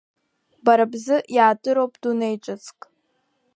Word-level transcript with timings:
Бара 0.65 0.85
бзы 0.91 1.17
иаатыроуп 1.35 1.93
дунеи 2.01 2.35
ҿыцк… 2.43 2.79